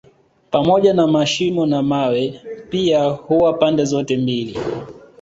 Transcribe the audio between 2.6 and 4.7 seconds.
pia huwa pande zote mbili